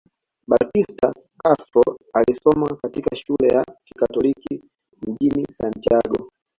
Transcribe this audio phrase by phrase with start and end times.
[0.47, 4.63] Batista Castro alisoma katika shule ya kikatoliki
[5.07, 6.31] mjini Santiago